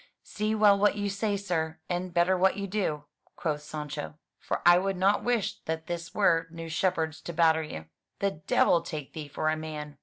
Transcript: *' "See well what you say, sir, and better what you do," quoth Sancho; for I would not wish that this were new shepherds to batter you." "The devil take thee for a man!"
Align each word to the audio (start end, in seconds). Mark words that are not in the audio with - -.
*' 0.17 0.23
"See 0.23 0.55
well 0.55 0.79
what 0.79 0.95
you 0.95 1.09
say, 1.11 1.37
sir, 1.37 1.77
and 1.87 2.11
better 2.11 2.35
what 2.35 2.57
you 2.57 2.65
do," 2.65 3.03
quoth 3.35 3.61
Sancho; 3.61 4.15
for 4.39 4.63
I 4.65 4.79
would 4.79 4.97
not 4.97 5.23
wish 5.23 5.59
that 5.65 5.85
this 5.85 6.11
were 6.11 6.47
new 6.49 6.69
shepherds 6.69 7.21
to 7.21 7.33
batter 7.33 7.61
you." 7.61 7.85
"The 8.17 8.31
devil 8.31 8.81
take 8.81 9.13
thee 9.13 9.27
for 9.27 9.47
a 9.49 9.55
man!" 9.55 9.99